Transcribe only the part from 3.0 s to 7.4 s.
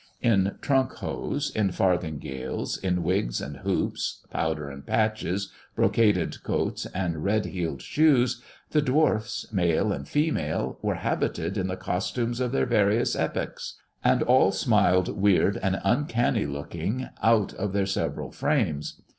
wigs and hoops, powder and patches, brocaded coats, and